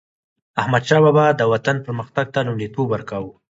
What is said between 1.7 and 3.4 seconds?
پرمختګ ته لومړیتوب ورکاوه.